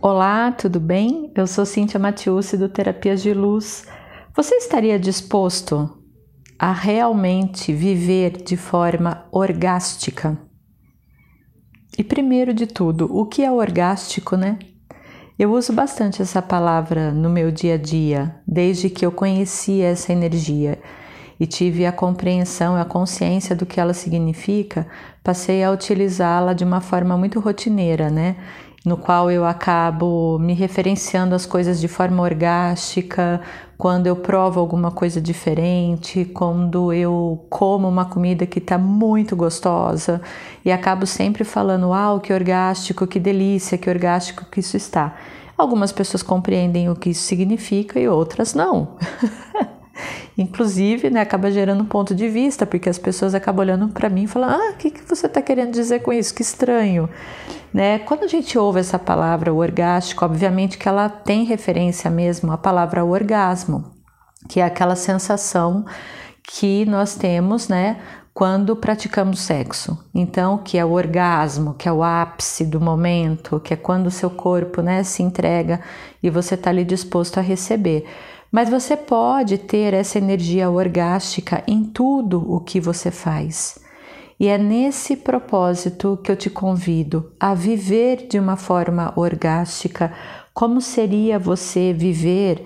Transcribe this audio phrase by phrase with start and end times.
[0.00, 1.32] Olá, tudo bem?
[1.34, 3.84] Eu sou Cíntia Matiusi do Terapias de Luz.
[4.32, 5.90] Você estaria disposto
[6.56, 10.38] a realmente viver de forma orgástica?
[11.98, 14.60] E primeiro de tudo, o que é orgástico, né?
[15.36, 20.12] Eu uso bastante essa palavra no meu dia a dia, desde que eu conheci essa
[20.12, 20.78] energia
[21.40, 24.86] e tive a compreensão e a consciência do que ela significa,
[25.24, 28.36] passei a utilizá-la de uma forma muito rotineira, né?
[28.88, 33.38] No qual eu acabo me referenciando as coisas de forma orgástica,
[33.76, 40.22] quando eu provo alguma coisa diferente, quando eu como uma comida que está muito gostosa
[40.64, 45.16] e acabo sempre falando: Uau, que orgástico, que delícia, que orgástico que isso está.
[45.58, 48.96] Algumas pessoas compreendem o que isso significa e outras não.
[50.36, 54.24] Inclusive, né, acaba gerando um ponto de vista, porque as pessoas acabam olhando para mim
[54.24, 56.34] e falando: Ah, o que, que você está querendo dizer com isso?
[56.34, 57.08] Que estranho.
[57.72, 57.98] Né?
[58.00, 62.56] Quando a gente ouve essa palavra, o orgástico, obviamente que ela tem referência mesmo à
[62.56, 63.92] palavra orgasmo,
[64.48, 65.84] que é aquela sensação
[66.42, 67.98] que nós temos, né,
[68.38, 69.98] quando praticamos sexo.
[70.14, 74.12] Então, que é o orgasmo, que é o ápice do momento, que é quando o
[74.12, 75.80] seu corpo, né, se entrega
[76.22, 78.06] e você está ali disposto a receber.
[78.50, 83.78] Mas você pode ter essa energia orgástica em tudo o que você faz.
[84.40, 90.12] E é nesse propósito que eu te convido a viver de uma forma orgástica.
[90.54, 92.64] Como seria você viver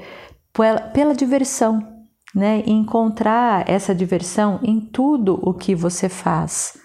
[0.53, 1.81] pela, diversão,
[2.35, 2.63] né?
[2.67, 6.77] Encontrar essa diversão em tudo o que você faz,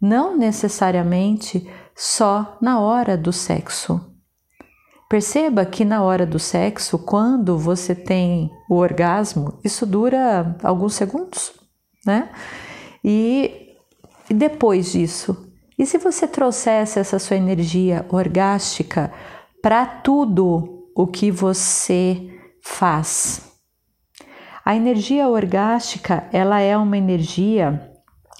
[0.00, 4.15] não necessariamente só na hora do sexo.
[5.08, 11.52] Perceba que na hora do sexo, quando você tem o orgasmo, isso dura alguns segundos,
[12.04, 12.28] né?
[13.04, 13.76] E,
[14.28, 15.46] e depois disso,
[15.78, 19.12] e se você trouxesse essa sua energia orgástica
[19.62, 22.28] para tudo o que você
[22.60, 23.42] faz?
[24.64, 27.92] A energia orgástica, ela é uma energia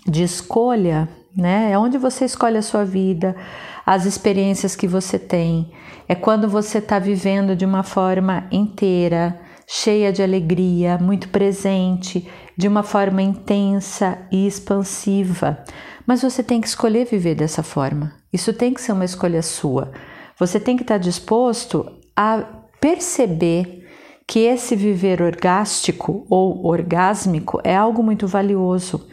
[0.05, 1.71] de escolha, né?
[1.71, 3.37] É onde você escolhe a sua vida,
[3.87, 5.71] as experiências que você tem.
[6.09, 12.67] É quando você está vivendo de uma forma inteira, cheia de alegria, muito presente, de
[12.67, 15.65] uma forma intensa e expansiva.
[16.05, 18.13] Mas você tem que escolher viver dessa forma.
[18.33, 19.93] Isso tem que ser uma escolha sua.
[20.39, 21.87] Você tem que estar tá disposto
[22.17, 22.45] a
[22.81, 23.87] perceber
[24.27, 29.07] que esse viver orgástico ou orgásmico é algo muito valioso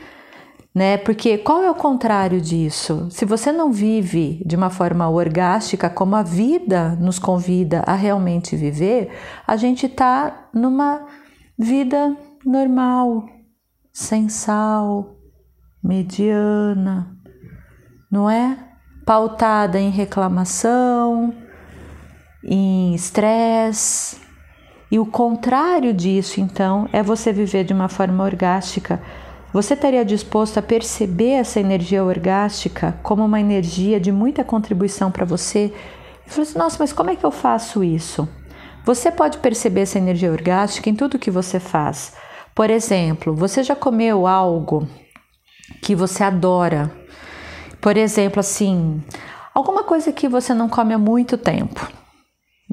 [0.73, 0.97] né?
[0.97, 3.07] Porque qual é o contrário disso?
[3.11, 8.55] Se você não vive de uma forma orgástica, como a vida nos convida a realmente
[8.55, 9.11] viver,
[9.45, 11.05] a gente está numa
[11.57, 13.25] vida normal,
[13.91, 15.15] sem sal,
[15.83, 17.15] mediana,
[18.11, 18.57] não é?
[19.05, 21.33] Pautada em reclamação,
[22.43, 24.21] em estresse.
[24.89, 29.01] E o contrário disso, então, é você viver de uma forma orgástica
[29.53, 35.25] você estaria disposto a perceber essa energia orgástica como uma energia de muita contribuição para
[35.25, 35.71] você?
[36.25, 38.27] E falou assim: nossa, mas como é que eu faço isso?
[38.83, 42.13] Você pode perceber essa energia orgástica em tudo que você faz.
[42.55, 44.87] Por exemplo, você já comeu algo
[45.81, 46.91] que você adora?
[47.79, 49.03] Por exemplo, assim,
[49.53, 52.02] alguma coisa que você não come há muito tempo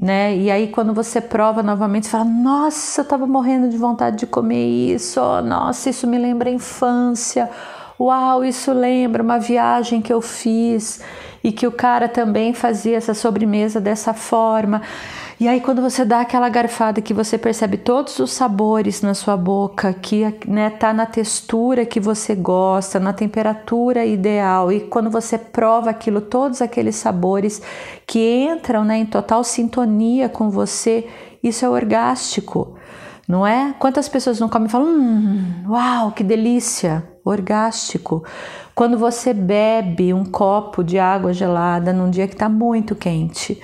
[0.00, 0.36] né?
[0.36, 4.26] E aí quando você prova novamente, você fala: "Nossa, eu estava morrendo de vontade de
[4.26, 5.20] comer isso.
[5.42, 7.50] Nossa, isso me lembra a infância.
[8.00, 11.02] Uau, isso lembra uma viagem que eu fiz
[11.44, 14.80] e que o cara também fazia essa sobremesa dessa forma".
[15.38, 19.38] E aí, quando você dá aquela garfada que você percebe todos os sabores na sua
[19.38, 25.38] boca, que né, tá na textura que você gosta, na temperatura ideal, e quando você
[25.38, 27.62] prova aquilo, todos aqueles sabores
[28.06, 31.06] que entram né, em total sintonia com você,
[31.42, 32.76] isso é orgástico,
[33.26, 33.74] não é?
[33.78, 38.24] Quantas pessoas não comem e falam, hum, uau, que delícia, orgástico.
[38.74, 43.60] Quando você bebe um copo de água gelada num dia que está muito quente,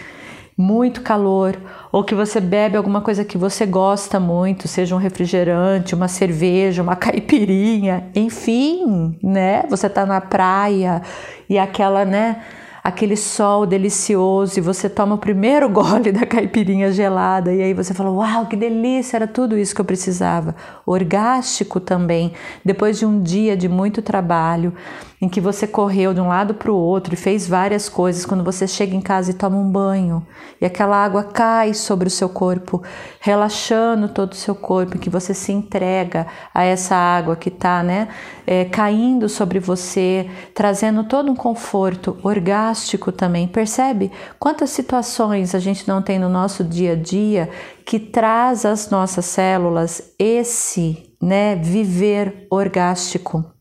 [0.56, 1.56] muito calor,
[1.92, 6.82] ou que você bebe alguma coisa que você gosta muito, seja um refrigerante, uma cerveja,
[6.82, 9.64] uma caipirinha, enfim, né?
[9.68, 11.02] Você tá na praia
[11.48, 12.42] e aquela, né?
[12.86, 17.92] Aquele sol delicioso e você toma o primeiro gole da caipirinha gelada e aí você
[17.92, 20.54] fala: Uau, que delícia, era tudo isso que eu precisava.
[20.86, 22.32] Orgástico também,
[22.64, 24.72] depois de um dia de muito trabalho,
[25.20, 28.44] em que você correu de um lado para o outro e fez várias coisas, quando
[28.44, 30.26] você chega em casa e toma um banho
[30.60, 32.82] e aquela água cai sobre o seu corpo,
[33.20, 38.08] relaxando todo o seu corpo, que você se entrega a essa água que está né,
[38.46, 43.48] é, caindo sobre você, trazendo todo um conforto orgástico orgástico também.
[43.48, 47.50] Percebe quantas situações a gente não tem no nosso dia a dia
[47.84, 53.55] que traz às nossas células esse, né, viver orgástico.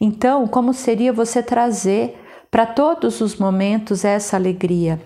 [0.00, 2.18] Então, como seria você trazer
[2.50, 5.00] para todos os momentos essa alegria?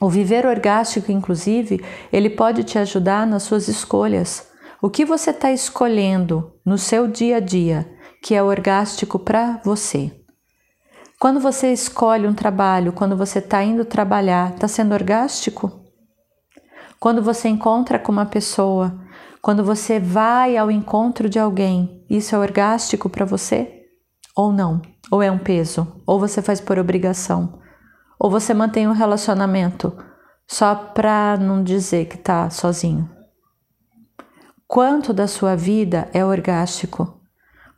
[0.00, 4.48] O viver orgástico, inclusive, ele pode te ajudar nas suas escolhas.
[4.80, 7.86] O que você está escolhendo no seu dia a dia
[8.22, 10.10] que é orgástico para você?
[11.18, 15.70] Quando você escolhe um trabalho, quando você está indo trabalhar, está sendo orgástico?
[16.98, 18.98] Quando você encontra com uma pessoa,
[19.42, 23.79] quando você vai ao encontro de alguém, isso é orgástico para você?
[24.40, 24.80] Ou não?
[25.10, 25.86] Ou é um peso?
[26.06, 27.60] Ou você faz por obrigação?
[28.18, 29.94] Ou você mantém um relacionamento
[30.48, 33.06] só para não dizer que está sozinho?
[34.66, 37.19] Quanto da sua vida é orgástico?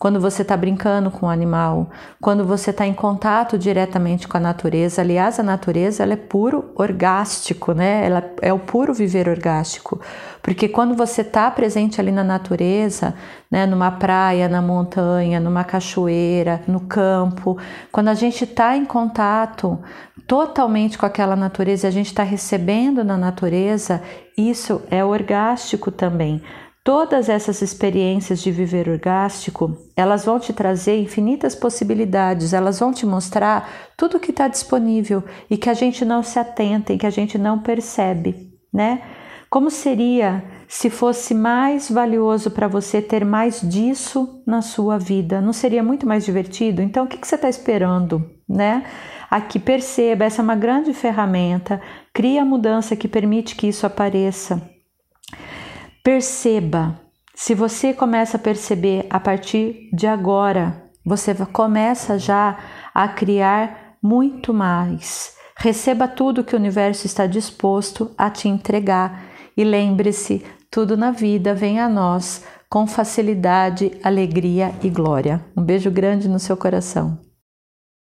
[0.02, 1.88] Quando você está brincando com o animal,
[2.20, 5.00] quando você está em contato diretamente com a natureza.
[5.00, 8.04] Aliás, a natureza ela é puro orgástico, né?
[8.04, 10.00] Ela é o puro viver orgástico,
[10.42, 13.14] porque quando você está presente ali na natureza,
[13.48, 17.56] né, numa praia, na montanha, numa cachoeira, no campo,
[17.92, 19.78] quando a gente está em contato
[20.26, 24.02] totalmente com aquela natureza, e a gente está recebendo na natureza,
[24.36, 26.42] isso é orgástico também.
[26.84, 33.06] Todas essas experiências de viver orgástico, elas vão te trazer infinitas possibilidades, elas vão te
[33.06, 37.10] mostrar tudo que está disponível e que a gente não se atenta e que a
[37.10, 39.00] gente não percebe, né?
[39.48, 45.40] Como seria se fosse mais valioso para você ter mais disso na sua vida?
[45.40, 46.82] Não seria muito mais divertido?
[46.82, 48.84] Então, o que, que você está esperando, né?
[49.30, 51.80] Aqui, perceba, essa é uma grande ferramenta,
[52.12, 54.71] cria a mudança que permite que isso apareça.
[56.02, 57.00] Perceba.
[57.32, 62.58] Se você começa a perceber a partir de agora, você começa já
[62.92, 65.36] a criar muito mais.
[65.56, 69.26] Receba tudo que o universo está disposto a te entregar
[69.56, 75.44] e lembre-se: tudo na vida vem a nós com facilidade, alegria e glória.
[75.56, 77.31] Um beijo grande no seu coração.